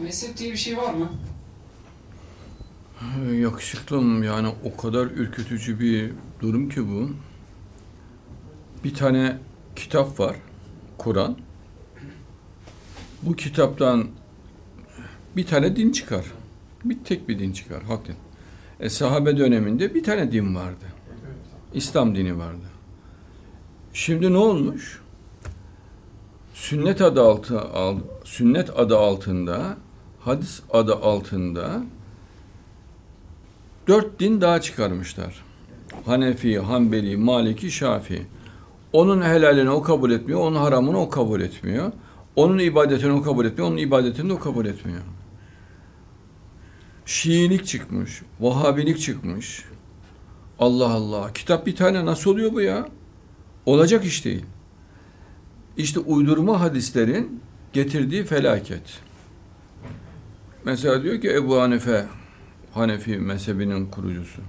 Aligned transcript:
Mezhep 0.00 0.36
diye 0.36 0.52
bir 0.52 0.56
şey 0.56 0.76
var 0.76 0.94
mı? 0.94 1.12
Yakışıklım 3.32 4.22
yani 4.22 4.48
o 4.64 4.76
kadar 4.76 5.06
ürkütücü 5.06 5.80
bir 5.80 6.12
durum 6.40 6.68
ki 6.68 6.88
bu. 6.88 7.10
Bir 8.84 8.94
tane 8.94 9.38
kitap 9.76 10.20
var. 10.20 10.36
Kur'an. 10.98 11.36
Bu 13.22 13.36
kitaptan 13.36 14.08
bir 15.36 15.46
tane 15.46 15.76
din 15.76 15.92
çıkar. 15.92 16.24
Bir 16.84 17.04
tek 17.04 17.28
bir 17.28 17.38
din 17.38 17.52
çıkar. 17.52 17.82
Hakikaten. 17.82 18.16
E, 18.80 18.88
sahabe 18.88 19.36
döneminde 19.36 19.94
bir 19.94 20.02
tane 20.02 20.32
din 20.32 20.54
vardı. 20.54 20.84
İslam 21.74 22.14
dini 22.14 22.38
vardı. 22.38 22.66
Şimdi 23.92 24.32
ne 24.32 24.38
olmuş? 24.38 25.01
Sünnet 26.62 27.00
adı 27.00 27.22
altı 27.22 27.60
al, 27.60 27.98
sünnet 28.24 28.78
adı 28.78 28.98
altında, 28.98 29.76
hadis 30.20 30.60
adı 30.70 30.94
altında 30.94 31.82
dört 33.88 34.20
din 34.20 34.40
daha 34.40 34.60
çıkarmışlar. 34.60 35.44
Hanefi, 36.06 36.58
Hanbeli, 36.58 37.16
Maliki, 37.16 37.70
Şafii. 37.70 38.26
Onun 38.92 39.22
helalini 39.22 39.70
o 39.70 39.82
kabul 39.82 40.10
etmiyor, 40.10 40.40
onun 40.40 40.56
haramını 40.56 41.00
o 41.00 41.10
kabul 41.10 41.40
etmiyor. 41.40 41.92
Onun 42.36 42.58
ibadetini 42.58 43.12
o 43.12 43.22
kabul 43.22 43.44
etmiyor, 43.44 43.70
onun 43.70 43.76
ibadetini 43.76 44.28
de 44.28 44.32
o 44.32 44.38
kabul 44.38 44.66
etmiyor. 44.66 45.02
Şiilik 47.06 47.66
çıkmış, 47.66 48.22
Vahabilik 48.40 49.00
çıkmış. 49.00 49.64
Allah 50.58 50.90
Allah. 50.90 51.32
Kitap 51.32 51.66
bir 51.66 51.76
tane 51.76 52.06
nasıl 52.06 52.30
oluyor 52.30 52.52
bu 52.52 52.60
ya? 52.60 52.88
Olacak 53.66 54.04
iş 54.04 54.24
değil. 54.24 54.44
İşte 55.76 56.00
uydurma 56.00 56.60
hadislerin 56.60 57.40
getirdiği 57.72 58.24
felaket. 58.24 59.00
Mesela 60.64 61.02
diyor 61.02 61.20
ki 61.20 61.34
Ebu 61.34 61.60
Hanife, 61.60 62.06
Hanefi 62.74 63.18
mezhebinin 63.18 63.86
kurucusu. 63.86 64.40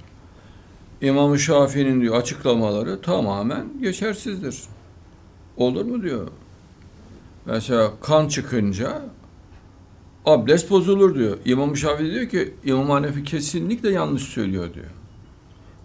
İmam-ı 1.01 1.39
Şafii'nin 1.39 2.01
diyor 2.01 2.15
açıklamaları 2.15 3.01
tamamen 3.01 3.65
geçersizdir. 3.81 4.61
Olur 5.57 5.85
mu 5.85 6.03
diyor. 6.03 6.27
Mesela 7.45 7.91
kan 8.01 8.27
çıkınca 8.27 9.01
abdest 10.25 10.69
bozulur 10.69 11.15
diyor. 11.15 11.37
İmam-ı 11.45 11.77
Şafii 11.77 12.11
diyor 12.11 12.29
ki 12.29 12.53
İmam 12.65 12.89
Hanefi 12.89 13.23
kesinlikle 13.23 13.91
yanlış 13.91 14.23
söylüyor 14.23 14.73
diyor. 14.73 14.85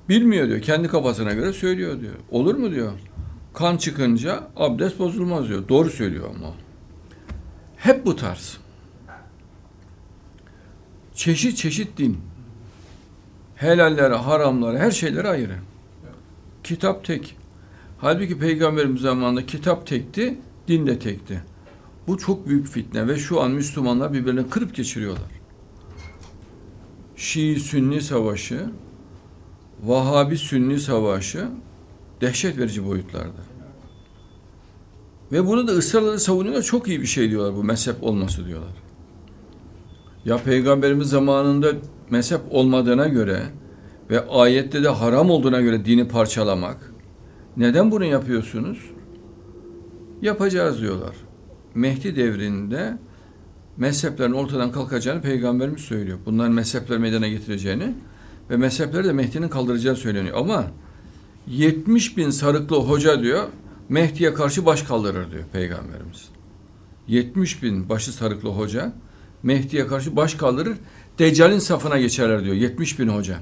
Bilmiyor 0.08 0.48
diyor. 0.48 0.62
Kendi 0.62 0.88
kafasına 0.88 1.32
göre 1.32 1.52
söylüyor 1.52 2.00
diyor. 2.00 2.14
Olur 2.30 2.54
mu 2.54 2.70
diyor. 2.70 2.92
Kan 3.58 3.76
çıkınca 3.76 4.48
abdest 4.56 4.98
bozulmaz 4.98 5.48
diyor. 5.48 5.68
Doğru 5.68 5.90
söylüyor 5.90 6.30
ama. 6.36 6.54
Hep 7.76 8.06
bu 8.06 8.16
tarz. 8.16 8.58
Çeşit 11.14 11.56
çeşit 11.56 11.98
din. 11.98 12.18
Helallere, 13.56 14.14
haramlara, 14.14 14.78
her 14.78 14.90
şeylere 14.90 15.28
ayrı. 15.28 15.54
Kitap 16.64 17.04
tek. 17.04 17.36
Halbuki 17.98 18.38
Peygamberimiz 18.38 19.02
zamanında 19.02 19.46
kitap 19.46 19.86
tekti, 19.86 20.38
din 20.68 20.86
de 20.86 20.98
tekti. 20.98 21.42
Bu 22.06 22.18
çok 22.18 22.48
büyük 22.48 22.66
fitne 22.66 23.08
ve 23.08 23.16
şu 23.16 23.40
an 23.40 23.50
Müslümanlar 23.50 24.12
birbirlerini 24.12 24.50
kırıp 24.50 24.74
geçiriyorlar. 24.74 25.30
Şii-Sünni 27.16 28.00
savaşı, 28.00 28.70
Vahabi-Sünni 29.86 30.80
savaşı 30.80 31.48
dehşet 32.20 32.58
verici 32.58 32.86
boyutlarda. 32.86 33.42
Ve 35.33 35.47
bunu 35.47 35.69
da 35.69 35.72
ısrarla 35.72 36.19
savunuyorlar. 36.19 36.62
Çok 36.62 36.88
iyi 36.88 37.00
bir 37.00 37.06
şey 37.06 37.30
diyorlar 37.30 37.55
bu 37.56 37.64
mezhep 37.64 38.02
olması 38.02 38.47
diyorlar. 38.47 38.72
Ya 40.25 40.38
Peygamberimiz 40.38 41.08
zamanında 41.08 41.72
mezhep 42.10 42.41
olmadığına 42.50 43.08
göre 43.08 43.42
ve 44.10 44.28
ayette 44.28 44.83
de 44.83 44.88
haram 44.88 45.30
olduğuna 45.30 45.60
göre 45.60 45.84
dini 45.84 46.08
parçalamak. 46.08 46.92
Neden 47.56 47.91
bunu 47.91 48.04
yapıyorsunuz? 48.04 48.78
Yapacağız 50.22 50.81
diyorlar. 50.81 51.16
Mehdi 51.75 52.16
devrinde 52.16 52.98
mezheplerin 53.76 54.32
ortadan 54.32 54.72
kalkacağını 54.72 55.22
Peygamberimiz 55.22 55.81
söylüyor. 55.81 56.19
Bunların 56.26 56.53
mezhepler 56.53 56.98
meydana 56.98 57.28
getireceğini 57.28 57.94
ve 58.50 58.56
mezhepleri 58.56 59.04
de 59.04 59.12
Mehdi'nin 59.12 59.48
kaldıracağı 59.48 59.97
söyleniyor. 59.97 60.37
Ama 60.37 60.65
70 61.50 62.16
bin 62.16 62.31
sarıklı 62.31 62.76
hoca 62.76 63.22
diyor 63.22 63.48
Mehdi'ye 63.88 64.34
karşı 64.34 64.66
baş 64.66 64.82
kaldırır 64.82 65.31
diyor 65.32 65.44
Peygamberimiz. 65.53 66.28
70 67.09 67.62
bin 67.62 67.88
başı 67.88 68.12
sarıklı 68.12 68.48
hoca 68.48 68.92
Mehdi'ye 69.42 69.86
karşı 69.86 70.16
baş 70.16 70.34
kaldırır. 70.34 70.76
Deccal'in 71.19 71.59
safına 71.59 71.98
geçerler 71.98 72.44
diyor 72.44 72.54
70 72.54 72.98
bin 72.98 73.09
hoca. 73.09 73.38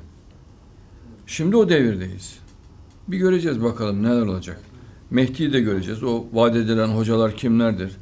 Şimdi 1.27 1.57
o 1.57 1.69
devirdeyiz. 1.69 2.39
Bir 3.09 3.19
göreceğiz 3.19 3.63
bakalım 3.63 4.03
neler 4.03 4.27
olacak. 4.27 4.61
Mehdi'yi 5.11 5.53
de 5.53 5.61
göreceğiz. 5.61 6.03
O 6.03 6.25
vaat 6.33 6.57
edilen 6.57 6.89
hocalar 6.89 7.37
kimlerdir? 7.37 7.93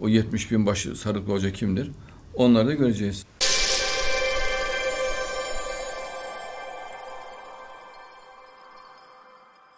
O 0.00 0.08
70 0.08 0.50
bin 0.50 0.66
başı 0.66 0.96
sarıklı 0.96 1.32
hoca 1.32 1.52
kimdir? 1.52 1.90
Onları 2.34 2.68
da 2.68 2.74
göreceğiz. 2.74 3.26